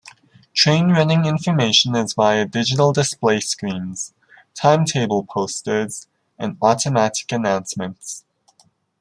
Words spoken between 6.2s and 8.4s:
and automatic announcements.